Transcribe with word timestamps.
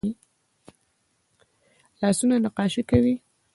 لاسونه 2.01 2.35
نقاشي 2.45 2.81
کوي 2.89 3.13